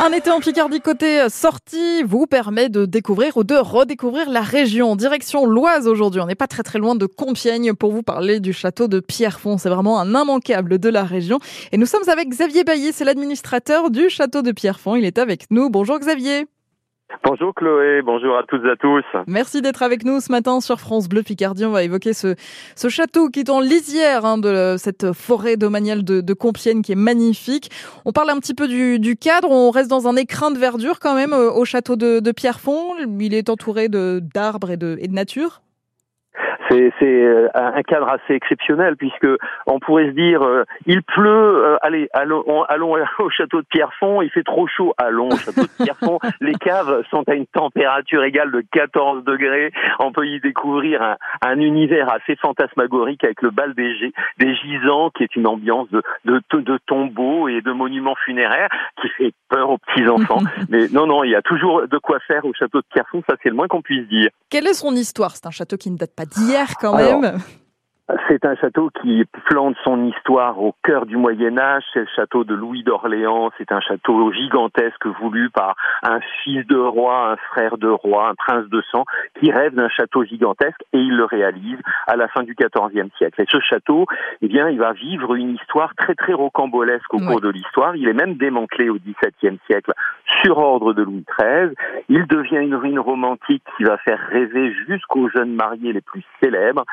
Un 0.00 0.12
été 0.12 0.30
en 0.30 0.40
Picardie 0.40 0.80
côté 0.80 1.28
sortie 1.28 2.02
vous 2.02 2.26
permet 2.26 2.68
de 2.68 2.86
découvrir 2.86 3.36
ou 3.36 3.44
de 3.44 3.54
redécouvrir 3.54 4.30
la 4.30 4.40
région. 4.40 4.96
Direction 4.96 5.46
l'Oise 5.46 5.86
aujourd'hui. 5.86 6.20
On 6.20 6.26
n'est 6.26 6.34
pas 6.34 6.48
très 6.48 6.62
très 6.62 6.78
loin 6.78 6.94
de 6.94 7.06
Compiègne 7.06 7.74
pour 7.74 7.92
vous 7.92 8.02
parler 8.02 8.40
du 8.40 8.52
château 8.52 8.88
de 8.88 9.00
Pierrefonds. 9.00 9.58
C'est 9.58 9.68
vraiment 9.68 10.00
un 10.00 10.08
immanquable 10.08 10.78
de 10.78 10.88
la 10.88 11.04
région. 11.04 11.38
Et 11.70 11.76
nous 11.76 11.86
sommes 11.86 12.08
avec 12.08 12.28
Xavier 12.28 12.64
Bailly, 12.64 12.92
c'est 12.92 13.04
l'administrateur 13.04 13.90
du 13.90 14.08
château 14.08 14.42
de 14.42 14.50
Pierrefonds. 14.50 14.96
Il 14.96 15.04
est 15.04 15.18
avec 15.18 15.50
nous. 15.50 15.70
Bonjour 15.70 15.98
Xavier. 15.98 16.46
Bonjour 17.24 17.54
Chloé, 17.54 18.02
bonjour 18.02 18.36
à 18.36 18.42
toutes 18.42 18.64
et 18.64 18.70
à 18.70 18.76
tous. 18.76 19.04
Merci 19.26 19.62
d'être 19.62 19.82
avec 19.82 20.04
nous 20.04 20.20
ce 20.20 20.32
matin 20.32 20.60
sur 20.60 20.80
France 20.80 21.08
Bleu 21.08 21.22
Picardie. 21.22 21.64
On 21.64 21.70
va 21.70 21.82
évoquer 21.82 22.12
ce, 22.14 22.34
château 22.88 23.28
qui 23.28 23.40
est 23.40 23.50
en 23.50 23.60
lisière 23.60 24.24
hein, 24.24 24.38
de 24.38 24.76
cette 24.78 25.12
forêt 25.12 25.56
domaniale 25.56 26.04
de, 26.04 26.20
de, 26.20 26.34
Compiègne 26.34 26.82
qui 26.82 26.92
est 26.92 26.96
magnifique. 26.96 27.70
On 28.04 28.12
parle 28.12 28.30
un 28.30 28.38
petit 28.38 28.54
peu 28.54 28.66
du, 28.66 29.16
cadre, 29.16 29.50
on 29.50 29.70
reste 29.70 29.90
dans 29.90 30.08
un 30.08 30.16
écrin 30.16 30.50
de 30.50 30.58
verdure 30.58 30.98
quand 31.00 31.14
même 31.14 31.32
euh, 31.32 31.50
au 31.52 31.64
château 31.64 31.96
de, 31.96 32.20
de 32.20 32.32
Pierrefonds. 32.32 32.96
Il 33.20 33.34
est 33.34 33.48
entouré 33.50 33.88
d'arbres 33.88 34.70
et 34.70 34.76
de, 34.76 34.96
et 35.00 35.08
de 35.08 35.14
nature 35.14 35.62
c'est 36.68 36.92
euh, 37.04 37.48
un 37.54 37.82
cadre 37.82 38.08
assez 38.08 38.34
exceptionnel 38.34 38.96
puisque 38.96 39.28
on 39.66 39.78
pourrait 39.78 40.06
se 40.06 40.14
dire 40.14 40.42
euh, 40.42 40.64
il 40.86 41.02
pleut, 41.02 41.64
euh, 41.64 41.76
allez 41.82 42.08
allons, 42.12 42.44
allons 42.68 42.96
au 43.18 43.30
château 43.30 43.60
de 43.60 43.66
Pierrefonds, 43.66 44.22
il 44.22 44.30
fait 44.30 44.42
trop 44.42 44.66
chaud, 44.66 44.94
allons 44.98 45.28
au 45.28 45.36
château 45.36 45.62
de 45.62 45.84
Pierrefonds. 45.84 46.18
Les 46.40 46.54
caves 46.54 47.02
sont 47.10 47.24
à 47.28 47.34
une 47.34 47.46
température 47.46 48.22
égale 48.24 48.50
de 48.50 48.62
14 48.72 49.24
degrés. 49.24 49.72
On 49.98 50.12
peut 50.12 50.26
y 50.26 50.40
découvrir 50.40 51.02
un, 51.02 51.16
un 51.42 51.58
univers 51.58 52.12
assez 52.12 52.36
fantasmagorique 52.36 53.24
avec 53.24 53.42
le 53.42 53.50
bal 53.50 53.74
des, 53.74 54.12
des 54.38 54.54
gisants 54.56 55.10
qui 55.10 55.24
est 55.24 55.36
une 55.36 55.46
ambiance 55.46 55.88
de, 55.90 56.02
de, 56.24 56.40
de 56.52 56.78
tombeaux 56.86 57.48
et 57.48 57.60
de 57.60 57.72
monuments 57.72 58.16
funéraires 58.24 58.68
qui 59.00 59.08
fait 59.10 59.32
peur 59.48 59.70
aux 59.70 59.78
petits 59.78 60.08
enfants. 60.08 60.40
Mais 60.68 60.88
non 60.88 61.06
non, 61.06 61.24
il 61.24 61.30
y 61.30 61.36
a 61.36 61.42
toujours 61.42 61.86
de 61.88 61.98
quoi 61.98 62.18
faire 62.20 62.44
au 62.44 62.52
château 62.54 62.80
de 62.80 62.86
Pierrefonds, 62.92 63.22
ça 63.28 63.36
c'est 63.42 63.48
le 63.48 63.54
moins 63.54 63.68
qu'on 63.68 63.82
puisse 63.82 64.06
dire. 64.08 64.30
Quelle 64.50 64.66
est 64.66 64.74
son 64.74 64.92
histoire? 64.92 65.36
C'est 65.36 65.46
un 65.46 65.50
château 65.50 65.76
qui 65.76 65.90
ne 65.90 65.96
date 65.96 66.14
pas 66.14 66.24
d'hier 66.24 66.51
quand 66.80 66.96
même. 66.96 67.38
C'est 68.28 68.44
un 68.44 68.54
château 68.56 68.90
qui 69.00 69.24
plante 69.46 69.76
son 69.84 70.04
histoire 70.04 70.60
au 70.60 70.74
cœur 70.82 71.06
du 71.06 71.16
Moyen 71.16 71.56
Âge. 71.56 71.84
C'est 71.94 72.00
le 72.00 72.08
château 72.14 72.44
de 72.44 72.54
Louis 72.54 72.82
d'Orléans. 72.82 73.50
C'est 73.56 73.72
un 73.72 73.80
château 73.80 74.32
gigantesque 74.32 75.06
voulu 75.20 75.50
par 75.50 75.76
un 76.02 76.20
fils 76.42 76.66
de 76.66 76.76
roi, 76.76 77.30
un 77.32 77.36
frère 77.36 77.78
de 77.78 77.88
roi, 77.88 78.28
un 78.28 78.34
prince 78.34 78.68
de 78.68 78.82
sang, 78.90 79.04
qui 79.40 79.50
rêve 79.50 79.74
d'un 79.74 79.88
château 79.88 80.24
gigantesque 80.24 80.82
et 80.92 80.98
il 80.98 81.16
le 81.16 81.24
réalise 81.24 81.78
à 82.06 82.16
la 82.16 82.28
fin 82.28 82.42
du 82.42 82.54
XIVe 82.54 83.08
siècle. 83.16 83.40
Et 83.40 83.46
ce 83.48 83.60
château, 83.60 84.06
eh 84.42 84.48
bien, 84.48 84.68
il 84.68 84.78
va 84.78 84.92
vivre 84.92 85.34
une 85.34 85.54
histoire 85.54 85.94
très 85.94 86.14
très 86.14 86.34
rocambolesque 86.34 87.14
au 87.14 87.18
cours 87.18 87.40
de 87.40 87.48
l'histoire. 87.48 87.96
Il 87.96 88.08
est 88.08 88.14
même 88.14 88.34
démantelé 88.34 88.90
au 88.90 88.96
XVIIe 88.96 89.58
siècle 89.66 89.92
sur 90.42 90.58
ordre 90.58 90.92
de 90.92 91.02
Louis 91.02 91.24
XIII. 91.38 91.74
Il 92.08 92.26
devient 92.26 92.64
une 92.64 92.74
ruine 92.74 92.98
romantique 92.98 93.62
qui 93.76 93.84
va 93.84 93.98
faire 93.98 94.18
rêver 94.28 94.72
jusqu'aux 94.86 95.28
jeunes 95.28 95.54
mariés 95.54 95.92
les 95.92 96.00
plus 96.00 96.24
célèbres 96.42 96.84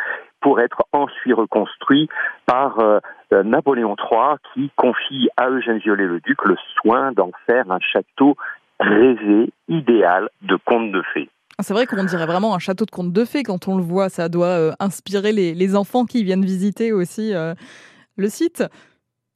pour 0.41 0.59
être 0.59 0.83
ensuite 0.93 1.33
reconstruit 1.33 2.09
par 2.45 2.79
euh, 2.79 2.99
euh, 3.33 3.43
Napoléon 3.43 3.95
III 3.99 4.37
qui 4.53 4.71
confie 4.75 5.29
à 5.37 5.49
Eugène 5.49 5.79
Viollet-le-Duc 5.79 6.45
le 6.45 6.55
soin 6.81 7.11
d'en 7.11 7.31
faire 7.45 7.69
un 7.71 7.79
château 7.79 8.35
rêvé, 8.79 9.51
idéal 9.67 10.29
de 10.41 10.57
conte 10.65 10.91
de 10.91 11.01
fées. 11.13 11.29
Ah, 11.57 11.63
c'est 11.63 11.73
vrai 11.73 11.85
qu'on 11.85 12.03
dirait 12.05 12.25
vraiment 12.25 12.55
un 12.55 12.59
château 12.59 12.85
de 12.85 12.91
conte 12.91 13.11
de 13.11 13.25
fées 13.25 13.43
quand 13.43 13.67
on 13.67 13.75
le 13.75 13.83
voit. 13.83 14.07
Ça 14.07 14.29
doit 14.29 14.47
euh, 14.47 14.71
inspirer 14.79 15.33
les, 15.33 15.75
enfants 15.75 16.05
qui 16.05 16.23
viennent 16.23 16.45
visiter 16.45 16.93
aussi 16.93 17.33
le 18.17 18.27
site. 18.27 18.63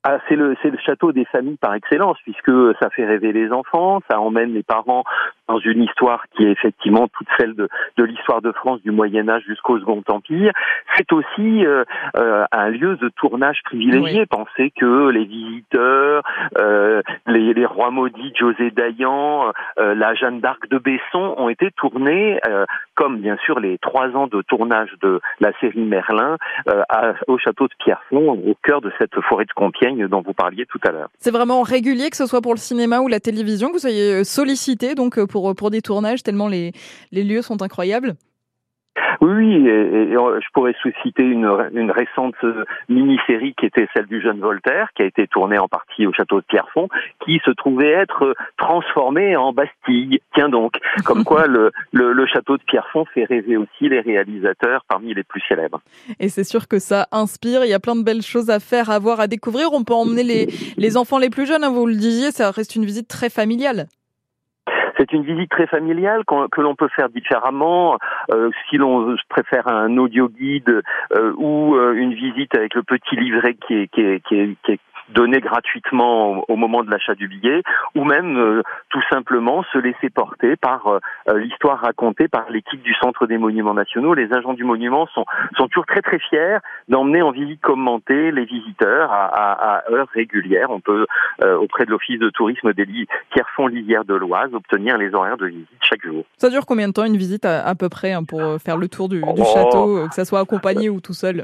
Ah, 0.05 0.17
c'est 0.27 0.35
le 0.35 0.55
c'est 0.61 0.69
le 0.69 0.77
château 0.79 1.13
des 1.13 1.23
familles 1.23 1.55
par 1.55 1.73
excellence 1.73 2.17
puisque 2.23 2.51
ça 2.81 2.89
fait 2.89 3.05
rêver 3.05 3.31
les 3.31 3.51
enfants, 3.53 4.01
ça 4.09 4.19
emmène 4.19 4.53
les 4.53 4.63
parents 4.63 5.05
dans 5.47 5.59
une 5.59 5.83
histoire 5.83 6.23
qui 6.35 6.43
est 6.43 6.51
effectivement 6.51 7.07
toute 7.07 7.27
celle 7.37 7.55
de, 7.55 7.67
de 7.97 8.03
l'histoire 8.03 8.41
de 8.41 8.51
France 8.51 8.81
du 8.81 8.91
Moyen 8.91 9.27
Âge 9.29 9.43
jusqu'au 9.47 9.79
Second 9.79 10.03
Empire. 10.07 10.51
C'est 10.95 11.11
aussi 11.11 11.65
euh, 11.65 11.83
euh, 12.17 12.45
un 12.51 12.69
lieu 12.69 12.95
de 12.97 13.09
tournage 13.09 13.59
privilégié. 13.65 14.25
Pensez 14.25 14.71
que 14.79 15.09
les 15.09 15.25
visiteurs, 15.25 16.23
euh, 16.59 17.01
les, 17.27 17.53
les, 17.53 17.65
rois 17.65 17.91
maudits, 17.91 18.33
José 18.39 18.71
Dayan, 18.71 19.51
la 19.77 20.13
Jeanne 20.15 20.39
d'Arc 20.39 20.69
de 20.69 20.77
Besson 20.77 21.35
ont 21.37 21.49
été 21.49 21.71
tournés, 21.71 22.39
comme 22.95 23.19
bien 23.19 23.37
sûr 23.45 23.59
les 23.59 23.77
trois 23.79 24.09
ans 24.09 24.27
de 24.27 24.41
tournage 24.41 24.91
de 25.01 25.19
la 25.39 25.51
série 25.59 25.81
Merlin, 25.81 26.37
à, 26.89 27.13
au 27.27 27.37
château 27.37 27.67
de 27.67 27.73
Pierrefonds, 27.79 28.31
au 28.45 28.55
cœur 28.63 28.81
de 28.81 28.91
cette 28.99 29.19
forêt 29.21 29.45
de 29.45 29.51
Compiègne 29.53 30.07
dont 30.07 30.21
vous 30.21 30.33
parliez 30.33 30.65
tout 30.65 30.79
à 30.87 30.91
l'heure. 30.91 31.09
C'est 31.17 31.31
vraiment 31.31 31.61
régulier 31.63 32.09
que 32.09 32.17
ce 32.17 32.25
soit 32.25 32.41
pour 32.41 32.53
le 32.53 32.59
cinéma 32.59 32.99
ou 32.99 33.07
la 33.07 33.19
télévision 33.19 33.69
que 33.69 33.73
vous 33.73 33.79
soyez 33.79 34.23
sollicité 34.23 34.95
donc 34.95 35.19
pour, 35.25 35.32
pour 35.33 35.71
des 35.71 35.81
tournages, 35.81 36.23
tellement 36.23 36.47
les, 36.47 36.71
les 37.11 37.23
lieux 37.23 37.41
sont 37.41 37.61
incroyables 37.61 38.15
oui, 39.21 39.55
et, 39.67 40.11
je 40.11 40.47
pourrais 40.53 40.75
susciter 40.81 41.23
une, 41.23 41.49
une 41.73 41.91
récente 41.91 42.35
euh, 42.43 42.65
mini-série 42.89 43.55
qui 43.57 43.65
était 43.65 43.87
celle 43.95 44.05
du 44.05 44.21
jeune 44.21 44.39
Voltaire, 44.39 44.89
qui 44.95 45.01
a 45.01 45.05
été 45.05 45.27
tournée 45.27 45.57
en 45.57 45.67
partie 45.67 46.05
au 46.05 46.13
château 46.13 46.41
de 46.41 46.45
Pierrefonds, 46.45 46.89
qui 47.25 47.39
se 47.45 47.51
trouvait 47.51 47.91
être 47.91 48.23
euh, 48.23 48.33
transformée 48.57 49.35
en 49.35 49.53
Bastille. 49.53 50.19
Tiens 50.35 50.49
donc, 50.49 50.73
comme 51.05 51.23
quoi 51.23 51.47
le, 51.47 51.71
le, 51.91 52.13
le 52.13 52.25
château 52.27 52.57
de 52.57 52.63
Pierrefonds 52.63 53.05
fait 53.13 53.23
rêver 53.23 53.57
aussi 53.57 53.89
les 53.89 54.01
réalisateurs 54.01 54.83
parmi 54.87 55.13
les 55.13 55.23
plus 55.23 55.41
célèbres. 55.47 55.81
Et 56.19 56.29
c'est 56.29 56.43
sûr 56.43 56.67
que 56.67 56.79
ça 56.79 57.07
inspire, 57.11 57.65
il 57.65 57.69
y 57.69 57.73
a 57.73 57.79
plein 57.79 57.95
de 57.95 58.03
belles 58.03 58.21
choses 58.21 58.49
à 58.49 58.59
faire, 58.59 58.89
à 58.89 58.99
voir, 58.99 59.19
à 59.19 59.27
découvrir. 59.27 59.73
On 59.73 59.83
peut 59.83 59.93
emmener 59.93 60.23
les, 60.23 60.47
les 60.77 60.97
enfants 60.97 61.17
les 61.17 61.29
plus 61.29 61.45
jeunes, 61.45 61.63
hein, 61.63 61.71
vous 61.71 61.87
le 61.87 61.95
disiez, 61.95 62.31
ça 62.31 62.51
reste 62.51 62.75
une 62.75 62.85
visite 62.85 63.07
très 63.07 63.29
familiale. 63.29 63.87
C'est 65.03 65.11
une 65.11 65.23
visite 65.23 65.49
très 65.49 65.67
familiale 65.67 66.23
que 66.25 66.61
l'on 66.61 66.75
peut 66.75 66.87
faire 66.95 67.09
différemment. 67.09 67.97
Euh, 68.31 68.51
si 68.69 68.77
l'on 68.77 69.17
préfère 69.27 69.67
un 69.67 69.97
audio 69.97 70.29
guide 70.29 70.81
euh, 71.13 71.33
ou 71.35 71.75
euh, 71.75 71.93
une 71.93 72.13
visite 72.13 72.55
avec 72.55 72.73
le 72.73 72.83
petit 72.83 73.17
livret 73.17 73.55
qui 73.55 73.73
est, 73.73 73.87
qui 73.89 73.99
est, 73.99 74.25
qui 74.25 74.35
est, 74.35 74.55
qui 74.63 74.71
est 74.71 74.79
donné 75.09 75.39
gratuitement 75.39 76.43
au, 76.47 76.55
moment 76.55 76.83
de 76.83 76.91
l'achat 76.91 77.15
du 77.15 77.27
billet, 77.27 77.61
ou 77.95 78.03
même 78.03 78.37
euh, 78.37 78.61
tout 78.89 79.01
simplement 79.09 79.63
se 79.73 79.77
laisser 79.77 80.09
porter 80.09 80.55
par 80.55 80.87
euh, 80.87 80.99
euh, 81.29 81.37
l'histoire 81.37 81.79
racontée 81.79 82.27
par 82.27 82.49
l'équipe 82.49 82.81
du 82.81 82.93
Centre 82.95 83.27
des 83.27 83.37
Monuments 83.37 83.73
Nationaux. 83.73 84.13
Les 84.13 84.31
agents 84.33 84.53
du 84.53 84.63
monument 84.63 85.07
sont, 85.07 85.25
sont 85.57 85.67
toujours 85.67 85.85
très 85.85 86.01
très 86.01 86.19
fiers 86.19 86.57
d'emmener 86.87 87.21
en 87.21 87.31
visite 87.31 87.61
commentée 87.61 88.31
les 88.31 88.45
visiteurs 88.45 89.11
à, 89.11 89.25
à, 89.25 89.77
à 89.77 89.91
heures 89.91 90.09
régulières. 90.13 90.69
On 90.69 90.79
peut, 90.79 91.05
auprès 91.41 91.85
de 91.85 91.91
l'Office 91.91 92.19
de 92.19 92.29
tourisme 92.29 92.73
des 92.73 92.85
Pierrefonds 93.31 93.67
Lisière 93.67 94.05
de 94.05 94.13
l'Oise, 94.13 94.53
obtenir 94.53 94.97
les 94.97 95.13
horaires 95.13 95.37
de 95.37 95.47
visite 95.47 95.67
chaque 95.81 96.05
jour. 96.05 96.23
Ça 96.37 96.49
dure 96.49 96.65
combien 96.65 96.87
de 96.87 96.93
temps 96.93 97.05
une 97.05 97.17
visite 97.17 97.45
à, 97.45 97.73
peu 97.75 97.89
près 97.89 98.13
hein, 98.13 98.23
pour 98.23 98.41
faire 98.61 98.77
le 98.77 98.87
tour 98.87 99.09
du, 99.09 99.21
du 99.21 99.25
oh. 99.27 99.53
château, 99.53 100.07
que 100.07 100.13
ça 100.13 100.25
soit 100.25 100.39
accompagné 100.39 100.89
ou 100.89 101.01
tout 101.01 101.13
seul? 101.13 101.43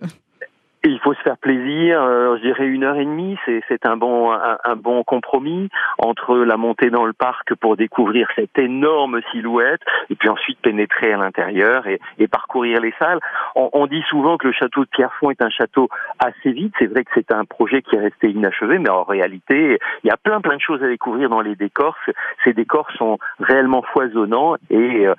Il 0.84 1.00
faut 1.00 1.14
se 1.14 1.22
faire 1.22 1.38
plaisir, 1.38 2.02
euh, 2.02 2.38
je 2.38 2.42
dirais 2.42 2.66
une 2.66 2.84
heure 2.84 2.96
et 2.96 3.06
demie, 3.06 3.38
c'est, 3.46 3.86
un 3.86 3.98
bon 3.98 5.04
compromis 5.04 5.70
entre 5.98 6.38
la 6.38 6.58
montée 6.58 6.90
dans 6.90 7.06
le 7.06 7.14
parc 7.14 7.54
pour 7.56 7.76
découvrir 7.76 8.28
cette 8.36 8.58
énorme 8.58 9.22
silhouette 9.32 9.82
et 10.10 10.16
puis 10.16 10.30
ensuite 10.30 10.60
pénétrer 10.62 11.14
à 11.14 11.18
l'intérieur 11.18 11.88
et, 11.88 12.00
parcourir 12.28 12.80
les 12.80 12.94
salles. 13.00 13.20
On, 13.56 13.70
on, 13.74 13.88
dit 13.88 14.04
souvent 14.10 14.38
que 14.38 14.48
le 14.48 14.54
château 14.54 14.82
de 14.82 14.90
Pierrefonds 14.90 15.32
est 15.32 15.42
un 15.42 15.50
château 15.50 15.90
assez 16.20 16.52
vide. 16.52 16.72
C'est 16.78 16.86
vrai 16.86 17.04
que 17.04 17.10
c'est 17.16 17.32
un 17.32 17.44
projet 17.44 17.82
qui 17.82 17.96
est 17.96 18.00
resté 18.00 18.30
inachevé, 18.30 18.78
mais 18.78 18.90
en 18.90 19.04
réalité, 19.04 19.80
il 20.04 20.08
y 20.08 20.12
a 20.12 20.18
plein 20.18 20.40
plein 20.40 20.56
de 20.56 20.62
choses 20.62 20.84
à 20.84 20.88
découvrir 20.88 21.30
dans 21.30 21.42
les 21.42 21.56
décors. 21.56 21.96
Ces 22.44 22.54
décors 22.54 22.88
sont 22.98 23.18
réellement 23.40 23.82
foisonnants 23.94 24.56
et 24.70 25.08
euh, 25.08 25.16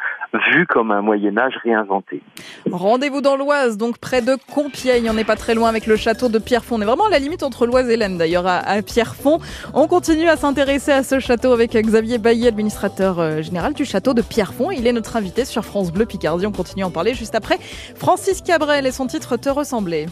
vus 0.53 0.67
comme 0.67 0.93
un 0.93 1.03
Moyen 1.03 1.37
Âge 1.37 1.57
réinventé. 1.65 2.23
Rendez-vous 2.71 3.21
dans 3.21 3.37
l'Oise, 3.37 3.77
donc 3.77 3.99
près 3.99 4.23
de 4.23 4.37
Compiègne. 4.53 5.11
On 5.11 5.15
n'est 5.15 5.25
pas 5.25 5.37
très 5.37 5.50
loin 5.55 5.69
avec 5.69 5.87
le 5.87 5.97
château 5.97 6.29
de 6.29 6.39
Pierrefonds. 6.39 6.77
On 6.77 6.83
est 6.83 6.87
vraiment 6.87 7.07
à 7.07 7.11
la 7.11 7.19
limite 7.19 7.43
entre 7.43 7.67
l'Oise 7.67 7.89
et 7.89 7.97
l'Aisne 7.97 8.19
d'ailleurs 8.19 8.47
à, 8.47 8.83
Pierrefonds. 8.83 9.39
On 9.75 9.87
continue 9.87 10.29
à 10.29 10.37
s'intéresser 10.37 10.93
à 10.93 11.03
ce 11.03 11.19
château 11.19 11.53
avec 11.53 11.73
Xavier 11.73 12.19
Bailly, 12.19 12.47
administrateur 12.47 13.19
euh, 13.19 13.43
général 13.43 13.75
du 13.75 13.85
château 13.85 14.15
de 14.15 14.23
Pierrefonds. 14.23 14.71
Il 14.71 14.87
est 14.87 14.93
notre 14.93 15.17
invité 15.17 15.45
sur 15.45 15.65
France 15.65 15.93
Bleu 15.93 16.07
Picardie. 16.07 16.47
On 16.47 16.53
continue 16.53 16.85
à 16.85 16.87
en 16.87 16.91
parler 16.91 17.15
juste 17.15 17.35
après. 17.35 17.59
Francis 17.97 18.41
Cabrel 18.43 18.87
et 18.87 18.93
son 18.93 19.07
titre 19.07 19.37
Te 19.37 19.49
ressembler. 19.49 20.07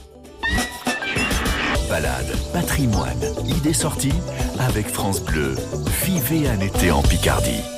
Balade, 1.88 2.26
patrimoine, 2.52 3.18
idées 3.46 3.72
sorties 3.72 4.12
avec 4.58 4.88
France 4.88 5.22
Bleu. 5.22 5.54
Vivez 6.04 6.48
un 6.48 6.60
été 6.60 6.90
en 6.90 7.02
Picardie. 7.02 7.77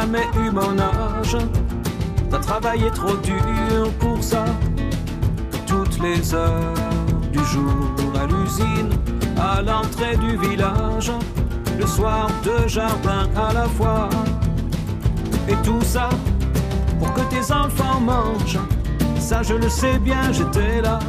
Jamais 0.00 0.28
eu 0.36 0.50
mon 0.52 0.78
âge. 0.78 1.36
T'as 2.30 2.38
travaillé 2.38 2.88
trop 2.92 3.16
dur 3.16 3.90
pour 3.98 4.22
ça. 4.22 4.44
Toutes 5.66 5.98
les 6.00 6.34
heures 6.34 6.74
du 7.32 7.42
jour 7.52 8.12
à 8.14 8.24
cuisine, 8.32 8.92
à 9.36 9.60
l'entrée 9.60 10.16
du 10.16 10.36
village, 10.36 11.10
le 11.76 11.86
soir 11.86 12.28
deux 12.44 12.68
jardins 12.68 13.28
à 13.36 13.52
la 13.52 13.66
fois. 13.76 14.08
Et 15.48 15.56
tout 15.64 15.82
ça 15.82 16.08
pour 17.00 17.12
que 17.14 17.22
tes 17.22 17.52
enfants 17.52 18.00
mangent, 18.00 18.60
ça 19.18 19.42
je 19.42 19.54
le 19.54 19.68
sais 19.68 19.98
bien, 19.98 20.30
j'étais 20.30 20.80
là. 20.80 21.00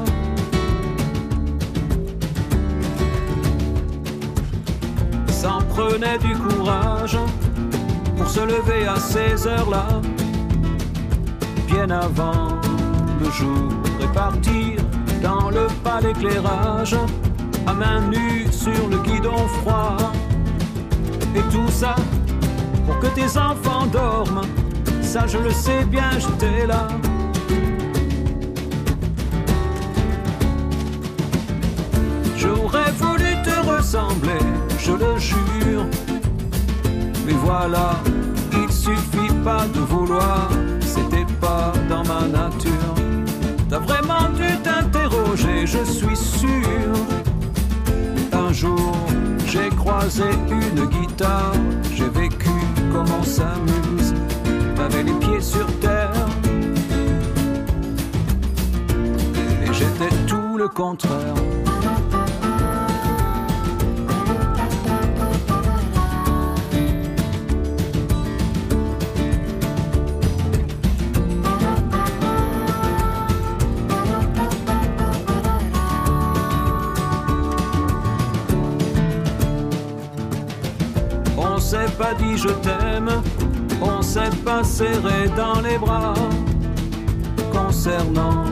Ça 5.27 5.59
prenait 5.75 6.17
du 6.17 6.33
courage 6.35 7.17
pour 8.19 8.29
se 8.29 8.41
lever 8.41 8.85
à 8.85 8.97
ces 8.97 9.47
heures-là, 9.47 9.87
bien 11.67 11.89
avant 11.89 12.49
le 13.21 13.31
jour 13.31 13.71
et 14.01 14.07
partir 14.13 14.75
dans 15.23 15.49
le 15.49 15.67
pas 15.85 16.01
d'éclairage, 16.01 16.97
à 17.65 17.73
main 17.73 18.01
nue 18.09 18.45
sur 18.51 18.89
le 18.89 18.97
guidon 19.03 19.47
froid. 19.61 19.95
Et 21.33 21.41
tout 21.49 21.69
ça 21.69 21.95
pour 22.85 22.99
que 22.99 23.07
tes 23.07 23.37
enfants 23.37 23.85
dorment, 23.85 24.41
ça 25.01 25.25
je 25.25 25.37
le 25.37 25.51
sais 25.51 25.85
bien, 25.85 26.11
j'étais 26.17 26.67
là. 26.67 26.89
J'aurais 32.35 32.91
voulu 32.97 33.31
te 33.43 33.77
ressembler, 33.77 34.43
je 34.77 34.91
le 34.91 35.17
jure. 35.17 35.38
Voilà, 37.51 37.95
il 38.53 38.71
suffit 38.71 39.33
pas 39.43 39.65
de 39.73 39.79
vouloir, 39.79 40.49
c'était 40.81 41.25
pas 41.41 41.73
dans 41.89 42.03
ma 42.03 42.27
nature. 42.27 42.93
T'as 43.67 43.79
vraiment 43.79 44.29
dû 44.35 44.55
t'interroger, 44.61 45.65
je 45.65 45.83
suis 45.83 46.15
sûr. 46.15 46.93
Un 48.33 48.53
jour, 48.53 48.95
j'ai 49.47 49.69
croisé 49.69 50.25
une 50.51 50.85
guitare, 50.85 51.53
j'ai 51.95 52.09
vécu 52.09 52.51
comme 52.91 53.11
on 53.19 53.23
s'amuse. 53.23 54.13
T'avais 54.75 55.01
les 55.01 55.13
pieds 55.13 55.41
sur 55.41 55.65
terre. 55.79 56.13
Et 59.63 59.73
j'étais 59.73 60.15
tout 60.27 60.55
le 60.55 60.67
contraire. 60.67 61.33
Dit 82.17 82.37
je 82.37 82.49
t'aime, 82.49 83.09
on 83.81 84.01
s'est 84.01 84.35
pas 84.45 84.63
serré 84.63 85.29
dans 85.35 85.59
les 85.61 85.77
bras. 85.77 86.13
Concernant 87.51 88.45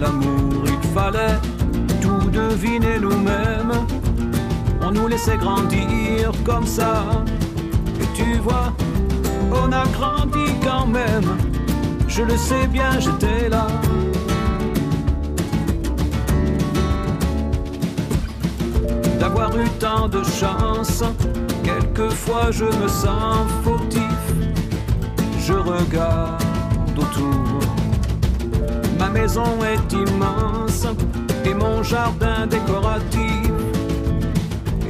l'amour, 0.00 0.64
il 0.66 0.88
fallait 0.88 1.38
tout 2.00 2.28
deviner 2.30 2.98
nous-mêmes. 2.98 3.72
On 4.82 4.90
nous 4.90 5.06
laissait 5.06 5.36
grandir 5.36 6.32
comme 6.44 6.66
ça. 6.66 7.04
Et 8.00 8.06
tu 8.14 8.38
vois, 8.38 8.72
on 9.52 9.70
a 9.72 9.84
grandi 9.98 10.52
quand 10.62 10.86
même. 10.86 11.38
Je 12.08 12.22
le 12.22 12.36
sais 12.36 12.66
bien, 12.66 12.98
j'étais 12.98 13.48
là. 13.48 13.66
D'avoir 19.20 19.56
eu 19.56 19.68
tant 19.78 20.08
de 20.08 20.22
chance, 20.24 21.04
quelquefois 21.94 22.50
je 22.50 22.64
me 22.64 22.88
sens 22.88 23.46
fautif. 23.62 24.02
Je 25.46 25.52
regarde 25.52 26.42
autour. 26.96 27.60
Ma 28.98 29.08
maison 29.08 29.44
est 29.64 29.92
immense 29.92 30.86
et 31.44 31.54
mon 31.54 31.82
jardin 31.82 32.46
décoratif. 32.46 33.50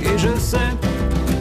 Et 0.00 0.18
je 0.18 0.36
sais 0.38 0.58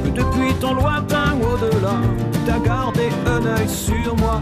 que 0.03 0.09
depuis 0.09 0.53
ton 0.59 0.75
lointain 0.75 1.33
au-delà, 1.41 1.99
t'as 2.45 2.59
gardé 2.59 3.09
un 3.25 3.45
œil 3.45 3.69
sur 3.69 4.15
moi. 4.17 4.41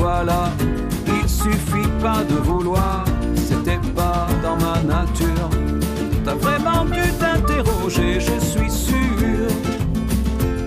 Voilà, 0.00 0.50
il 1.06 1.28
suffit 1.28 1.90
pas 2.00 2.24
de 2.24 2.36
vouloir, 2.36 3.04
c'était 3.36 3.80
pas 3.94 4.26
dans 4.42 4.56
ma 4.56 4.80
nature. 4.82 5.50
T'as 6.24 6.34
vraiment 6.34 6.86
dû 6.86 7.02
t'interroger, 7.18 8.18
je 8.18 8.38
suis 8.40 8.70
sûr. 8.70 9.46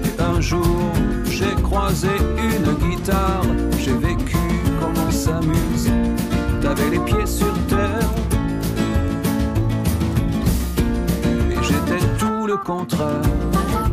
Et 0.06 0.22
un 0.22 0.40
jour, 0.40 0.92
j'ai 1.26 1.56
croisé 1.64 2.16
une 2.38 2.74
guitare, 2.88 3.42
j'ai 3.80 3.94
vécu 3.94 4.38
comme 4.80 4.94
on 5.08 5.12
s'amuse. 5.12 5.90
T'avais 6.62 6.92
les 6.92 7.00
pieds 7.00 7.26
sur 7.26 7.54
terre. 7.68 8.10
Et 11.52 11.64
j'étais 11.64 12.06
tout 12.20 12.46
le 12.46 12.58
contraire. 12.58 13.93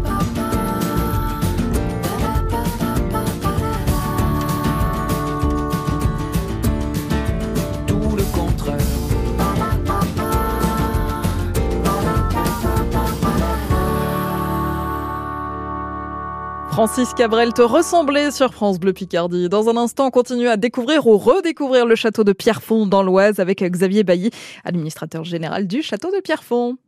Francis 16.81 17.13
Cabrel 17.13 17.53
te 17.53 17.61
ressemblait 17.61 18.31
sur 18.31 18.55
France 18.55 18.81
Bleu 18.81 18.95
Picardie. 18.95 19.51
Dans 19.51 19.69
un 19.69 19.77
instant, 19.77 20.07
on 20.07 20.11
continue 20.11 20.49
à 20.49 20.57
découvrir 20.57 21.07
ou 21.07 21.19
redécouvrir 21.19 21.85
le 21.85 21.95
château 21.95 22.25
de 22.25 22.33
Pierrefonds 22.33 22.87
dans 22.87 23.03
l'Oise 23.03 23.39
avec 23.39 23.63
Xavier 23.63 24.03
Bailly, 24.03 24.31
administrateur 24.65 25.23
général 25.23 25.67
du 25.67 25.83
château 25.83 26.11
de 26.11 26.21
Pierrefonds. 26.21 26.79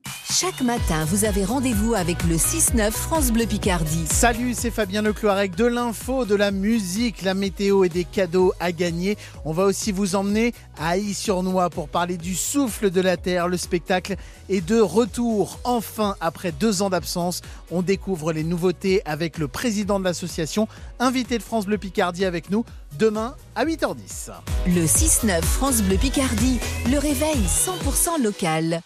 Chaque 0.42 0.62
matin, 0.62 1.04
vous 1.04 1.24
avez 1.24 1.44
rendez-vous 1.44 1.94
avec 1.94 2.24
le 2.24 2.36
6-9 2.36 2.90
France 2.90 3.30
Bleu 3.30 3.46
Picardie. 3.46 4.06
Salut, 4.06 4.54
c'est 4.56 4.72
Fabien 4.72 5.02
Lecloirec 5.02 5.54
de 5.54 5.66
l'info, 5.66 6.24
de 6.24 6.34
la 6.34 6.50
musique, 6.50 7.22
la 7.22 7.34
météo 7.34 7.84
et 7.84 7.88
des 7.88 8.04
cadeaux 8.04 8.52
à 8.58 8.72
gagner. 8.72 9.16
On 9.44 9.52
va 9.52 9.64
aussi 9.64 9.92
vous 9.92 10.16
emmener 10.16 10.52
à 10.80 10.96
Ailly-sur-Noix 10.96 11.70
pour 11.70 11.88
parler 11.88 12.16
du 12.16 12.34
souffle 12.34 12.90
de 12.90 13.00
la 13.00 13.16
terre. 13.16 13.46
Le 13.46 13.56
spectacle 13.56 14.16
est 14.48 14.66
de 14.66 14.80
retour. 14.80 15.60
Enfin, 15.62 16.16
après 16.20 16.50
deux 16.50 16.82
ans 16.82 16.90
d'absence, 16.90 17.42
on 17.70 17.82
découvre 17.82 18.32
les 18.32 18.42
nouveautés 18.42 19.00
avec 19.04 19.38
le 19.38 19.46
président 19.46 20.00
de 20.00 20.04
l'association, 20.04 20.66
invité 20.98 21.38
de 21.38 21.42
France 21.44 21.66
Bleu 21.66 21.78
Picardie 21.78 22.24
avec 22.24 22.50
nous 22.50 22.64
demain 22.98 23.36
à 23.54 23.64
8h10. 23.64 24.32
Le 24.66 24.86
6-9 24.86 25.42
France 25.42 25.82
Bleu 25.82 25.98
Picardie, 25.98 26.58
le 26.90 26.98
réveil 26.98 27.38
100% 27.46 28.20
local. 28.20 28.82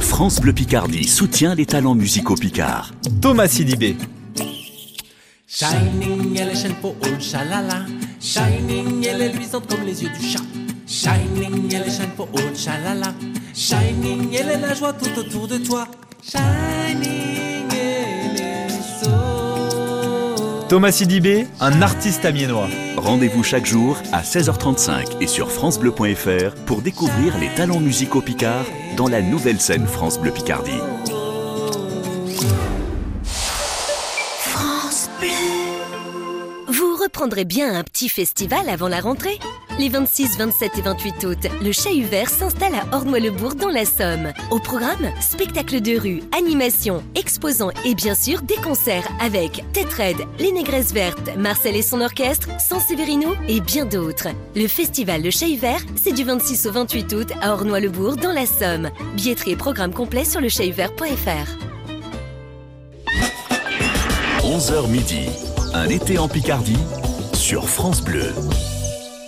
France 0.00 0.40
Bleu 0.40 0.52
Picardie 0.52 1.06
soutient 1.06 1.54
les 1.54 1.66
talents 1.66 1.94
musicaux 1.94 2.34
picards. 2.34 2.92
Thomas 3.20 3.48
Sidibé. 3.48 3.96
Shining, 5.46 6.38
elle 6.38 6.48
est 6.48 6.56
chaîne 6.56 6.74
pour 6.74 6.96
all, 7.02 7.20
chalala. 7.20 7.86
Shining, 8.20 9.06
elle 9.06 9.22
est 9.22 9.32
luisante 9.32 9.66
comme 9.68 9.84
les 9.84 10.02
yeux 10.02 10.10
du 10.10 10.24
chat. 10.24 10.42
Shining, 10.86 11.74
elle 11.74 11.88
est 11.88 11.90
chaîne 11.90 12.10
pour 12.16 12.28
all, 12.36 12.56
chalala. 12.56 13.14
Shining, 13.54 14.32
elle 14.32 14.48
est 14.50 14.60
la 14.60 14.74
joie 14.74 14.92
tout 14.92 15.18
autour 15.18 15.48
de 15.48 15.58
toi. 15.58 15.86
Shining, 16.22 17.39
Thomas 20.70 20.92
Sidibé, 20.92 21.48
un 21.58 21.82
artiste 21.82 22.24
amiénois. 22.24 22.68
Rendez-vous 22.96 23.42
chaque 23.42 23.66
jour 23.66 24.00
à 24.12 24.22
16h35 24.22 25.20
et 25.20 25.26
sur 25.26 25.50
francebleu.fr 25.50 26.54
pour 26.64 26.80
découvrir 26.80 27.36
les 27.38 27.48
talents 27.56 27.80
musicaux 27.80 28.20
picards 28.20 28.66
dans 28.96 29.08
la 29.08 29.20
nouvelle 29.20 29.60
scène 29.60 29.88
France 29.88 30.20
Bleu 30.20 30.30
Picardie. 30.30 30.78
France 34.38 35.10
Bleu. 35.18 35.28
Vous 36.68 36.96
reprendrez 37.02 37.44
bien 37.44 37.74
un 37.74 37.82
petit 37.82 38.08
festival 38.08 38.68
avant 38.68 38.86
la 38.86 39.00
rentrée? 39.00 39.40
Les 39.80 39.88
26, 39.88 40.36
27 40.36 40.72
et 40.76 40.82
28 40.82 41.24
août, 41.24 41.38
le 41.62 41.72
Chat 41.72 42.26
s'installe 42.28 42.74
à 42.74 42.94
Ornois-le-Bourg 42.94 43.54
dans 43.54 43.70
la 43.70 43.86
Somme. 43.86 44.30
Au 44.50 44.58
programme, 44.58 45.10
spectacles 45.22 45.80
de 45.80 45.98
rue, 45.98 46.20
animations, 46.36 47.02
exposants 47.14 47.70
et 47.86 47.94
bien 47.94 48.14
sûr 48.14 48.42
des 48.42 48.56
concerts 48.56 49.08
avec 49.22 49.64
Tête 49.72 49.90
Red, 49.94 50.18
Les 50.38 50.52
Négresses 50.52 50.92
Vertes, 50.92 51.34
Marcel 51.38 51.76
et 51.76 51.82
son 51.82 52.02
orchestre, 52.02 52.50
San 52.60 52.78
Severino 52.78 53.34
et 53.48 53.62
bien 53.62 53.86
d'autres. 53.86 54.28
Le 54.54 54.68
festival 54.68 55.22
Le 55.22 55.30
Chat 55.30 55.46
c'est 55.96 56.12
du 56.12 56.24
26 56.24 56.66
au 56.66 56.72
28 56.72 57.12
août 57.14 57.32
à 57.40 57.54
Ornois-le-Bourg 57.54 58.16
dans 58.16 58.32
la 58.32 58.44
Somme. 58.44 58.90
Billetterie 59.16 59.52
et 59.52 59.56
programme 59.56 59.94
complet 59.94 60.26
sur 60.26 60.42
le 60.42 60.48
11h 64.42 64.88
midi, 64.90 65.30
Un 65.72 65.88
été 65.88 66.18
en 66.18 66.28
Picardie 66.28 66.76
sur 67.32 67.66
France 67.66 68.02
Bleu. 68.02 68.34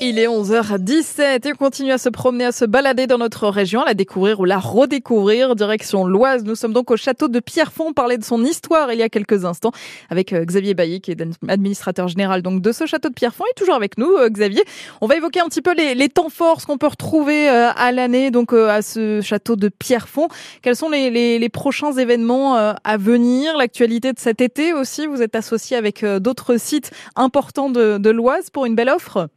Il 0.04 0.18
est 0.18 0.26
11h17 0.26 1.46
et 1.46 1.52
on 1.52 1.56
continue 1.56 1.92
à 1.92 1.98
se 1.98 2.08
promener, 2.08 2.46
à 2.46 2.50
se 2.50 2.64
balader 2.64 3.06
dans 3.06 3.18
notre 3.18 3.46
région, 3.46 3.82
à 3.82 3.84
la 3.84 3.94
découvrir 3.94 4.40
ou 4.40 4.44
la 4.44 4.58
redécouvrir. 4.58 5.54
Direction 5.54 6.04
l'Oise, 6.04 6.42
nous 6.42 6.56
sommes 6.56 6.72
donc 6.72 6.90
au 6.90 6.96
château 6.96 7.28
de 7.28 7.38
Pierrefonds, 7.38 7.92
parler 7.92 8.18
de 8.18 8.24
son 8.24 8.44
histoire 8.44 8.92
il 8.92 8.98
y 8.98 9.04
a 9.04 9.08
quelques 9.08 9.44
instants 9.44 9.70
avec 10.10 10.32
euh, 10.32 10.44
Xavier 10.44 10.74
Bailly 10.74 11.00
qui 11.00 11.12
est 11.12 11.22
administrateur 11.46 12.08
général 12.08 12.42
donc 12.42 12.60
de 12.60 12.72
ce 12.72 12.84
château 12.84 13.10
de 13.10 13.14
Pierrefonds. 13.14 13.44
Est 13.52 13.56
toujours 13.56 13.76
avec 13.76 13.96
nous, 13.96 14.10
euh, 14.10 14.28
Xavier. 14.28 14.64
On 15.02 15.06
va 15.06 15.14
évoquer 15.14 15.38
un 15.38 15.46
petit 15.46 15.62
peu 15.62 15.72
les, 15.72 15.94
les 15.94 16.08
temps 16.08 16.30
forts, 16.30 16.60
ce 16.60 16.66
qu'on 16.66 16.78
peut 16.78 16.88
retrouver 16.88 17.48
euh, 17.48 17.70
à 17.76 17.92
l'année 17.92 18.32
donc 18.32 18.52
à 18.52 18.82
ce 18.82 19.20
château 19.20 19.54
de 19.54 19.68
Pierrefonds. 19.68 20.26
Quels 20.62 20.74
sont 20.74 20.90
les, 20.90 21.10
les, 21.10 21.38
les 21.38 21.48
prochains 21.48 21.92
événements 21.92 22.56
à 22.56 22.96
venir? 22.96 23.56
L'actualité 23.56 24.12
de 24.12 24.18
cet 24.18 24.40
été 24.40 24.72
aussi, 24.72 25.06
vous 25.06 25.22
êtes 25.22 25.36
associé 25.36 25.76
avec 25.76 26.04
d'autres 26.04 26.56
sites 26.56 26.90
importants 27.14 27.70
de, 27.70 27.98
de 27.98 28.10
l'Oise 28.10 28.50
pour 28.50 28.66
une 28.66 28.74
belle 28.74 28.88
offre? 28.88 29.28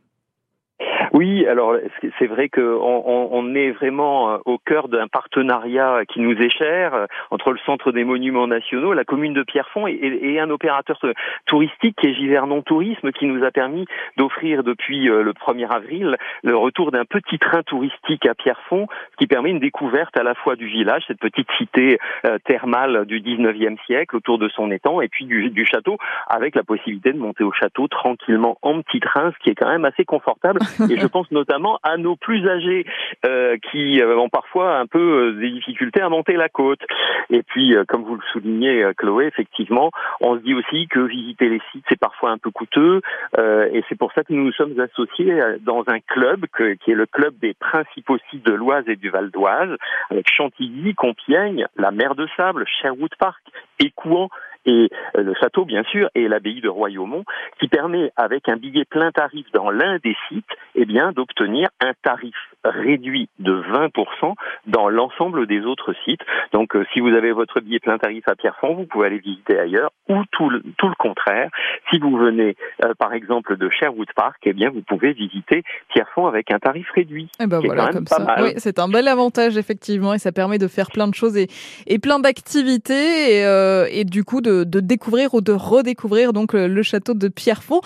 Oui, 1.15 1.47
alors 1.47 1.77
c'est 2.19 2.27
vrai 2.27 2.49
qu'on 2.49 2.61
on, 2.61 3.29
on, 3.31 3.55
est 3.55 3.71
vraiment 3.71 4.31
euh, 4.31 4.37
au 4.43 4.57
cœur 4.57 4.89
d'un 4.89 5.07
partenariat 5.07 6.01
qui 6.09 6.19
nous 6.19 6.33
est 6.33 6.49
cher 6.49 6.93
euh, 6.93 7.05
entre 7.31 7.53
le 7.53 7.57
Centre 7.65 7.93
des 7.93 8.03
Monuments 8.03 8.47
Nationaux, 8.47 8.91
la 8.91 9.05
commune 9.05 9.33
de 9.33 9.43
Pierrefonds 9.43 9.87
et, 9.87 9.93
et 9.93 10.41
un 10.41 10.49
opérateur 10.49 10.99
touristique 11.45 11.95
qui 12.01 12.07
est 12.07 12.13
Givernon 12.15 12.63
Tourisme 12.63 13.13
qui 13.13 13.27
nous 13.27 13.45
a 13.45 13.51
permis 13.51 13.85
d'offrir 14.17 14.65
depuis 14.65 15.09
euh, 15.09 15.23
le 15.23 15.31
1er 15.31 15.69
avril 15.69 16.17
le 16.43 16.57
retour 16.57 16.91
d'un 16.91 17.05
petit 17.05 17.39
train 17.39 17.63
touristique 17.63 18.25
à 18.25 18.35
Pierrefonds 18.35 18.87
qui 19.17 19.25
permet 19.25 19.51
une 19.51 19.59
découverte 19.59 20.19
à 20.19 20.23
la 20.23 20.35
fois 20.35 20.57
du 20.57 20.67
village, 20.67 21.03
cette 21.07 21.19
petite 21.19 21.47
cité 21.57 21.97
thermale 22.43 23.05
du 23.05 23.21
19e 23.21 23.77
siècle 23.85 24.17
autour 24.17 24.37
de 24.37 24.49
son 24.49 24.69
étang 24.69 24.99
et 24.99 25.07
puis 25.07 25.23
du, 25.23 25.49
du 25.49 25.65
château 25.65 25.97
avec 26.27 26.55
la 26.55 26.63
possibilité 26.63 27.13
de 27.13 27.19
monter 27.19 27.45
au 27.45 27.53
château 27.53 27.87
tranquillement 27.87 28.57
en 28.61 28.81
petit 28.81 28.99
train, 28.99 29.31
ce 29.31 29.41
qui 29.41 29.51
est 29.51 29.55
quand 29.55 29.69
même 29.69 29.85
assez 29.85 30.03
confortable. 30.03 30.59
Et 30.89 30.97
je 30.97 31.04
pense 31.07 31.29
notamment 31.31 31.79
à 31.83 31.97
nos 31.97 32.15
plus 32.15 32.47
âgés 32.47 32.85
euh, 33.25 33.57
qui 33.71 34.01
euh, 34.01 34.17
ont 34.17 34.29
parfois 34.29 34.77
un 34.77 34.85
peu 34.85 34.99
euh, 34.99 35.39
des 35.39 35.51
difficultés 35.51 36.01
à 36.01 36.09
monter 36.09 36.33
la 36.33 36.49
côte. 36.49 36.81
Et 37.29 37.43
puis, 37.43 37.75
comme 37.87 38.03
vous 38.03 38.15
le 38.15 38.21
soulignez, 38.31 38.91
Chloé, 38.97 39.25
effectivement, 39.25 39.91
on 40.21 40.35
se 40.37 40.41
dit 40.41 40.53
aussi 40.53 40.87
que 40.87 40.99
visiter 40.99 41.49
les 41.49 41.61
sites, 41.71 41.83
c'est 41.89 41.99
parfois 41.99 42.31
un 42.31 42.37
peu 42.37 42.51
coûteux. 42.51 43.01
et 43.37 43.83
c'est 43.89 43.97
pour 43.97 44.13
ça 44.13 44.23
que 44.23 44.31
nous 44.31 44.43
nous 44.45 44.51
sommes 44.51 44.79
associés 44.79 45.41
dans 45.61 45.83
un 45.87 45.99
club 45.99 46.45
qui 46.83 46.91
est 46.91 46.95
le 46.95 47.07
club 47.07 47.33
des 47.41 47.55
principaux 47.55 48.17
sites 48.29 48.45
de 48.45 48.53
l'Oise 48.53 48.83
et 48.87 48.95
du 48.95 49.09
Val 49.09 49.31
d'Oise, 49.31 49.75
avec 50.11 50.29
Chantilly, 50.29 50.93
Compiègne, 50.93 51.65
la 51.77 51.91
mer 51.91 52.13
de 52.13 52.27
Sable, 52.37 52.65
Sherwood 52.67 53.15
Park, 53.17 53.41
Écouen 53.79 54.29
et 54.65 54.89
euh, 55.17 55.23
le 55.23 55.33
château 55.35 55.65
bien 55.65 55.83
sûr 55.83 56.09
et 56.15 56.27
l'abbaye 56.27 56.61
de 56.61 56.69
Royaumont 56.69 57.23
qui 57.59 57.67
permet 57.67 58.11
avec 58.15 58.49
un 58.49 58.57
billet 58.57 58.85
plein 58.85 59.11
tarif 59.11 59.45
dans 59.53 59.69
l'un 59.69 59.97
des 60.03 60.15
sites 60.29 60.45
eh 60.75 60.85
bien 60.85 61.11
d'obtenir 61.11 61.69
un 61.79 61.93
tarif 62.03 62.35
réduit 62.63 63.29
de 63.39 63.53
20% 63.53 64.33
dans 64.67 64.89
l'ensemble 64.89 65.45
des 65.45 65.61
autres 65.61 65.93
sites. 66.03 66.21
Donc 66.51 66.75
euh, 66.75 66.85
si 66.93 66.99
vous 66.99 67.09
avez 67.09 67.31
votre 67.31 67.61
billet 67.61 67.79
plein 67.79 67.97
tarif 67.97 68.27
à 68.27 68.35
Pierrefonds, 68.35 68.73
vous 68.73 68.85
pouvez 68.85 69.07
aller 69.07 69.19
visiter 69.19 69.59
ailleurs 69.59 69.91
ou 70.09 70.23
tout 70.31 70.49
le, 70.49 70.63
tout 70.77 70.87
le 70.87 70.95
contraire. 70.97 71.49
Si 71.91 71.99
vous 71.99 72.17
venez 72.17 72.55
euh, 72.83 72.93
par 72.97 73.13
exemple 73.13 73.57
de 73.57 73.69
Sherwood 73.69 74.11
Park, 74.15 74.37
eh 74.43 74.53
bien 74.53 74.69
vous 74.71 74.81
pouvez 74.81 75.13
visiter 75.13 75.63
Pierrefonds 75.89 76.27
avec 76.27 76.51
un 76.51 76.59
tarif 76.59 76.89
réduit. 76.91 77.29
Et 77.39 77.43
eh 77.43 77.47
ben 77.47 77.59
voilà 77.59 77.89
comme 77.89 78.07
ça. 78.07 78.35
Oui, 78.41 78.53
c'est 78.57 78.79
un 78.79 78.87
bel 78.87 79.07
avantage 79.07 79.57
effectivement 79.57 80.13
et 80.13 80.19
ça 80.19 80.31
permet 80.31 80.57
de 80.57 80.67
faire 80.67 80.89
plein 80.91 81.07
de 81.07 81.13
choses 81.13 81.37
et, 81.37 81.47
et 81.87 81.99
plein 81.99 82.19
d'activités 82.19 83.41
et, 83.41 83.99
et 83.99 84.05
du 84.05 84.23
coup 84.23 84.41
de 84.41 84.54
de, 84.63 84.79
découvrir 84.79 85.33
ou 85.33 85.41
de 85.41 85.51
redécouvrir 85.51 86.33
donc 86.33 86.53
le, 86.53 86.83
château 86.83 87.13
de 87.13 87.27
Pierrefonds. 87.27 87.81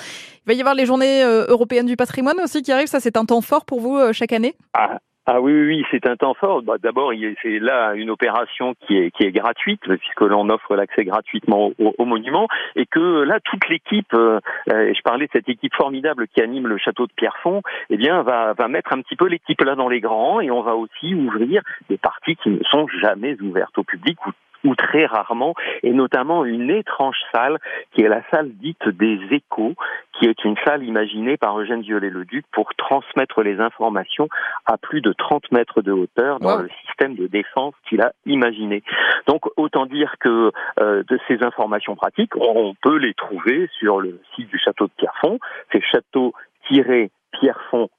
Il 0.46 0.48
va 0.48 0.54
y 0.54 0.60
avoir 0.60 0.76
les 0.76 0.86
journées 0.86 1.24
euh, 1.24 1.46
européennes 1.48 1.86
du 1.86 1.96
patrimoine 1.96 2.40
aussi 2.44 2.62
qui 2.62 2.72
arrivent. 2.72 2.88
Ça, 2.88 3.00
c'est 3.00 3.18
un 3.18 3.26
temps 3.26 3.42
fort 3.42 3.66
pour 3.66 3.80
vous 3.80 3.98
euh, 3.98 4.14
chaque 4.14 4.34
année? 4.34 4.56
Ah. 4.74 4.98
ah 5.26 5.42
oui, 5.42 5.54
oui, 5.54 5.84
c'est 5.92 6.08
un 6.08 6.16
temps 6.16 6.34
fort. 6.34 6.64
Bah, 6.64 6.76
D'abord, 6.82 7.12
c'est 7.42 7.60
là 7.60 7.94
une 7.94 8.10
opération 8.10 8.74
qui 8.86 8.98
est, 8.98 9.12
qui 9.12 9.24
est 9.24 9.32
gratuite, 9.32 9.82
puisque 9.82 10.22
l'on 10.22 10.50
offre 10.50 10.76
l'accès 10.76 11.06
gratuitement 11.06 11.72
au, 11.78 12.06
monument, 12.06 12.48
et 12.76 12.86
que 12.86 13.24
là, 13.24 13.40
toute 13.44 13.68
l'équipe, 13.70 14.14
euh, 14.14 14.40
je 14.68 15.02
parlais 15.04 15.28
de 15.28 15.32
cette 15.32 15.50
équipe 15.50 15.76
formidable 15.76 16.28
qui 16.28 16.42
anime 16.42 16.68
le 16.68 16.78
château 16.78 17.06
de 17.06 17.14
Pierrefonds, 17.16 17.62
eh 17.90 17.98
bien, 17.98 18.24
va, 18.24 18.54
va 18.54 18.68
mettre 18.68 18.94
un 18.94 19.02
petit 19.02 19.16
peu 19.16 19.28
l'équipe 19.28 19.62
là 19.62 19.76
dans 19.76 19.90
les 19.90 20.00
grands, 20.00 20.42
et 20.42 20.50
on 20.50 20.62
va 20.62 20.76
aussi 20.76 21.14
ouvrir 21.14 21.62
des 21.90 21.98
parties 21.98 22.36
qui 22.38 22.50
ne 22.50 22.64
sont 22.64 22.88
jamais 23.02 23.40
ouvertes 23.42 23.78
au 23.78 23.84
public, 23.84 24.18
ou 24.26 24.32
ou 24.64 24.76
très 24.76 25.06
rarement, 25.06 25.54
et 25.84 25.92
notamment 25.92 26.46
une 26.46 26.70
étrange 26.70 27.18
salle 27.34 27.58
qui 27.94 28.02
est 28.02 28.10
la 28.10 28.22
salle 28.30 28.52
dite 28.52 28.88
des 28.88 29.20
échos, 29.32 29.76
qui 30.14 30.26
est 30.26 30.44
une 30.44 30.56
salle 30.66 30.84
imaginée 30.84 31.38
par 31.38 31.60
Eugène 31.60 31.82
Viollet-le-Duc 31.82 32.46
pour 32.52 32.74
transmettre 32.76 33.42
les 33.42 33.60
informations 33.60 34.28
à 34.66 34.78
plus 34.78 35.02
de 35.02 35.14
30 35.14 35.52
mètres 35.52 35.82
de 35.82 35.92
hauteur 35.92 36.40
dans 36.40 36.58
le 36.58 36.70
système 36.86 37.16
de 37.16 37.28
défense 37.28 37.74
qu'il 37.88 38.02
a 38.02 38.12
imaginé. 38.26 38.84
Donc 39.28 39.46
autant 39.58 39.86
dire 39.86 40.16
que 40.20 40.52
euh, 40.80 41.04
de 41.08 41.20
ces 41.28 41.44
informations 41.44 41.96
pratiques, 41.96 42.36
on 42.36 42.74
peut 42.82 42.98
les 42.98 43.14
trouver 43.14 43.70
sur 43.80 44.00
le 44.00 44.20
site 44.36 44.50
du 44.50 44.60
château 44.60 44.88
de 44.88 44.92
Pierrefonds, 44.98 45.40
c'est 45.72 45.82
château-pierrefonds 45.82 47.90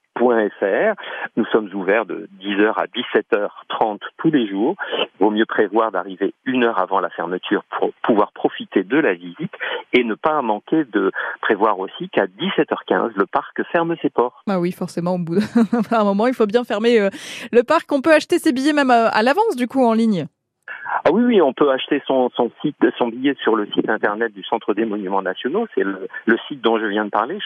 nous 1.36 1.44
sommes 1.46 1.72
ouverts 1.74 2.06
de 2.06 2.28
10h 2.40 2.74
à 2.76 2.86
17h30 2.86 4.00
tous 4.18 4.30
les 4.30 4.46
jours. 4.48 4.76
Il 4.98 5.24
vaut 5.24 5.30
mieux 5.30 5.46
prévoir 5.46 5.90
d'arriver 5.90 6.34
une 6.44 6.64
heure 6.64 6.80
avant 6.80 7.00
la 7.00 7.10
fermeture 7.10 7.64
pour 7.78 7.92
pouvoir 8.02 8.32
profiter 8.32 8.82
de 8.82 8.98
la 8.98 9.14
visite 9.14 9.52
et 9.92 10.04
ne 10.04 10.14
pas 10.14 10.42
manquer 10.42 10.84
de 10.84 11.10
prévoir 11.40 11.78
aussi 11.78 12.08
qu'à 12.10 12.26
17h15, 12.26 13.12
le 13.16 13.26
parc 13.26 13.62
ferme 13.72 13.96
ses 14.02 14.10
portes. 14.10 14.36
Bah 14.46 14.58
oui, 14.58 14.72
forcément, 14.72 15.14
au 15.14 15.18
bout 15.18 15.38
d'un 15.90 16.04
moment, 16.04 16.26
il 16.26 16.34
faut 16.34 16.46
bien 16.46 16.64
fermer 16.64 17.00
euh, 17.00 17.10
le 17.52 17.62
parc. 17.62 17.90
On 17.92 18.02
peut 18.02 18.12
acheter 18.12 18.38
ses 18.38 18.52
billets 18.52 18.72
même 18.72 18.90
euh, 18.90 19.08
à 19.10 19.22
l'avance, 19.22 19.56
du 19.56 19.66
coup, 19.66 19.84
en 19.84 19.94
ligne. 19.94 20.26
Ah 21.04 21.12
oui, 21.12 21.22
oui, 21.22 21.40
on 21.40 21.52
peut 21.52 21.70
acheter 21.70 22.02
son, 22.06 22.30
son 22.30 22.50
billet 23.08 23.34
sur 23.42 23.56
le 23.56 23.66
site 23.66 23.88
internet 23.88 24.32
du 24.32 24.42
Centre 24.44 24.74
des 24.74 24.84
Monuments 24.84 25.22
Nationaux. 25.22 25.66
C'est 25.74 25.82
le, 25.82 26.08
le, 26.26 26.36
site 26.48 26.60
dont 26.60 26.78
je 26.78 26.86
viens 26.86 27.04
de 27.04 27.10
parler, 27.10 27.38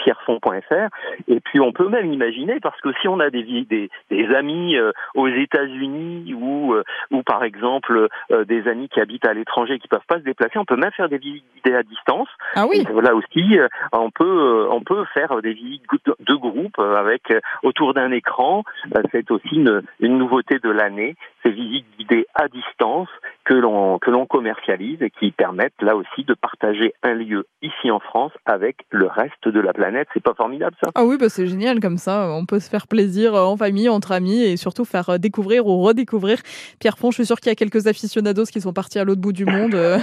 château-pierrefonds.fr. 0.00 0.88
Et 1.28 1.40
puis 1.40 1.60
on 1.60 1.72
peut 1.72 1.88
même 1.88 2.12
imaginer, 2.12 2.60
parce 2.60 2.80
que 2.80 2.90
si 3.00 3.08
on 3.08 3.20
a 3.20 3.30
des, 3.30 3.42
des, 3.64 3.90
des 4.10 4.34
amis 4.34 4.76
euh, 4.76 4.92
aux 5.14 5.28
États-Unis 5.28 6.34
ou, 6.34 6.74
euh, 6.74 6.82
ou 7.10 7.22
par 7.22 7.44
exemple 7.44 8.08
euh, 8.30 8.44
des 8.44 8.68
amis 8.68 8.88
qui 8.88 9.00
habitent 9.00 9.26
à 9.26 9.34
l'étranger 9.34 9.78
qui 9.78 9.88
peuvent 9.88 10.00
pas 10.06 10.18
se 10.18 10.24
déplacer, 10.24 10.58
on 10.58 10.64
peut 10.64 10.76
même 10.76 10.92
faire 10.92 11.08
des 11.08 11.18
visites 11.18 11.44
à 11.66 11.82
distance. 11.82 12.28
Ah 12.54 12.66
oui. 12.66 12.84
là 13.02 13.14
aussi, 13.14 13.58
on 13.92 14.10
peut 14.10 14.66
on 14.70 14.80
peut 14.80 15.04
faire 15.12 15.40
des 15.42 15.52
visites 15.52 15.84
de 16.18 16.34
groupe 16.34 16.78
avec 16.78 17.32
autour 17.62 17.94
d'un 17.94 18.10
écran. 18.12 18.64
C'est 19.12 19.30
aussi 19.30 19.56
une, 19.56 19.82
une 20.00 20.18
nouveauté 20.18 20.58
de 20.58 20.70
l'année. 20.70 21.16
Ces 21.44 21.50
visites 21.50 21.86
guidées 21.98 22.26
à 22.34 22.48
distance 22.48 23.08
que 23.44 23.54
l'on 23.54 23.98
que 23.98 24.10
l'on 24.10 24.26
commercialise 24.26 25.02
et 25.02 25.10
qui 25.10 25.30
permettent 25.30 25.80
là 25.80 25.96
aussi 25.96 26.24
de 26.24 26.34
partager 26.34 26.94
un 27.02 27.14
lieu 27.14 27.46
ici 27.62 27.90
en 27.90 28.00
France 28.00 28.32
avec 28.46 28.76
le 28.90 29.06
reste 29.06 29.48
de 29.48 29.60
la 29.60 29.72
planète. 29.72 29.89
C'est 30.12 30.22
pas 30.22 30.34
formidable 30.34 30.76
ça 30.82 30.90
Ah 30.94 31.04
oui, 31.04 31.16
bah 31.18 31.28
c'est 31.28 31.46
génial 31.46 31.80
comme 31.80 31.98
ça. 31.98 32.28
On 32.30 32.46
peut 32.46 32.60
se 32.60 32.68
faire 32.68 32.86
plaisir 32.86 33.34
en 33.34 33.56
famille, 33.56 33.88
entre 33.88 34.12
amis 34.12 34.42
et 34.42 34.56
surtout 34.56 34.84
faire 34.84 35.18
découvrir 35.18 35.66
ou 35.66 35.82
redécouvrir 35.82 36.38
Pierre 36.78 36.98
Font. 36.98 37.10
Je 37.10 37.16
suis 37.16 37.26
sûr 37.26 37.40
qu'il 37.40 37.50
y 37.50 37.52
a 37.52 37.56
quelques 37.56 37.86
aficionados 37.86 38.44
qui 38.44 38.60
sont 38.60 38.72
partis 38.72 38.98
à 38.98 39.04
l'autre 39.04 39.20
bout 39.20 39.32
du 39.32 39.44
monde, 39.44 39.74
euh, 39.74 39.98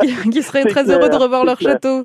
qui, 0.32 0.42
seraient 0.42 0.64
très 0.64 0.90
heureux 0.90 1.08
de 1.08 1.16
revoir 1.16 1.44
leur 1.44 1.60
château. 1.60 2.04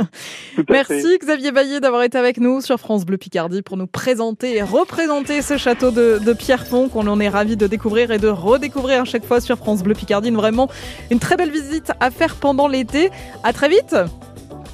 Merci 0.68 1.18
Xavier 1.18 1.52
Baillet 1.52 1.80
d'avoir 1.80 2.02
été 2.02 2.18
avec 2.18 2.38
nous 2.38 2.60
sur 2.60 2.78
France 2.78 3.04
Bleu 3.04 3.16
Picardie 3.16 3.62
pour 3.62 3.76
nous 3.76 3.86
présenter 3.86 4.56
et 4.56 4.62
représenter 4.62 5.42
ce 5.42 5.56
château 5.56 5.90
de, 5.90 6.18
de 6.24 6.32
Pierrefonds 6.32 6.88
qu'on 6.88 7.06
en 7.06 7.20
est 7.20 7.28
ravi 7.28 7.56
de 7.56 7.66
découvrir 7.66 8.10
et 8.10 8.18
de 8.18 8.28
redécouvrir 8.28 9.02
à 9.02 9.04
chaque 9.04 9.24
fois 9.24 9.40
sur 9.40 9.56
France 9.56 9.82
Bleu 9.82 9.94
Picardie. 9.94 10.30
Vraiment 10.30 10.68
une 11.10 11.18
très 11.18 11.36
belle 11.36 11.50
visite 11.50 11.92
à 12.00 12.10
faire 12.10 12.36
pendant 12.36 12.68
l'été. 12.68 13.10
À 13.42 13.52
très 13.52 13.68
vite 13.68 13.94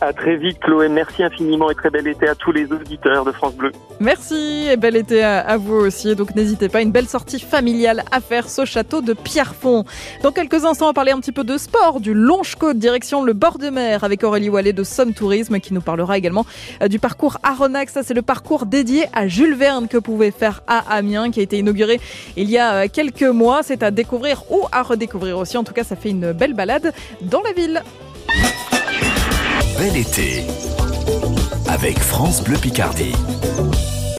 à 0.01 0.13
très 0.13 0.37
vite, 0.37 0.59
Chloé. 0.61 0.89
Merci 0.89 1.23
infiniment 1.23 1.71
et 1.71 1.75
très 1.75 1.91
bel 1.91 2.07
été 2.07 2.29
à 2.29 2.35
tous 2.35 2.53
les 2.53 2.71
auditeurs 2.73 3.25
de 3.25 3.33
France 3.33 3.55
Bleu. 3.55 3.73
Merci 4.01 4.67
et 4.71 4.77
bel 4.77 4.97
été 4.97 5.23
à, 5.23 5.57
vous 5.57 5.75
aussi. 5.75 6.15
Donc 6.15 6.35
n'hésitez 6.35 6.69
pas, 6.69 6.83
une 6.83 6.91
belle 6.91 7.07
sortie 7.07 7.41
familiale 7.41 8.05
à 8.11 8.21
faire 8.21 8.49
ce 8.49 8.65
château 8.65 9.01
de 9.01 9.13
Pierrefonds. 9.13 9.85
Dans 10.23 10.33
quelques 10.33 10.65
instants, 10.65 10.87
on 10.87 10.89
va 10.89 10.95
parler 10.95 11.13
un 11.13 11.21
petit 11.21 11.33
peu 11.33 11.45
de 11.45 11.57
sport, 11.57 12.01
du 12.01 12.15
Longe-Côte, 12.15 12.79
direction 12.79 13.23
le 13.23 13.33
bord 13.33 13.59
de 13.59 13.71
mer 13.71 14.05
avec 14.05 14.25
Aurélie 14.25 14.49
Wallet 14.49 14.73
de 14.73 14.83
Somme 14.83 15.15
Tourisme 15.15 15.61
qui 15.61 15.73
nous 15.73 15.81
parlera 15.81 16.19
également 16.19 16.47
euh, 16.83 16.89
du 16.89 16.99
parcours 16.99 17.39
Aronax. 17.43 17.93
Ça, 17.93 18.03
c'est 18.03 18.15
le 18.15 18.23
parcours 18.23 18.67
dédié 18.67 19.07
à 19.13 19.27
Jules 19.29 19.55
Verne 19.55 19.89
que 19.89 19.97
vous 19.97 20.03
pouvez 20.03 20.31
faire 20.31 20.63
à 20.67 20.95
Amiens 20.95 21.31
qui 21.31 21.41
a 21.41 21.43
été 21.43 21.59
inauguré 21.59 22.01
il 22.37 22.51
y 22.51 22.59
a 22.59 22.75
euh, 22.75 22.87
quelques 22.93 23.23
mois. 23.23 23.63
C'est 23.63 23.83
à 23.83 23.91
découvrir 23.91 24.43
ou 24.51 24.63
à 24.73 24.83
redécouvrir 24.83 25.39
aussi. 25.39 25.57
En 25.57 25.65
tout 25.65 25.73
cas, 25.73 25.85
ça 25.85 25.97
fait 25.97 26.11
une 26.11 26.33
belle 26.33 26.55
balade 26.55 26.93
dans 27.23 27.43
la 27.43 27.53
ville. 27.53 27.83
Bel 29.79 29.97
été 29.97 30.47
avec 31.67 31.99
France 31.99 32.43
Bleu 32.43 32.57
Picardie. 32.57 33.13